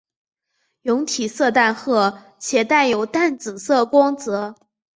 [0.81, 4.55] 蛹体色淡褐且带有淡紫色光泽。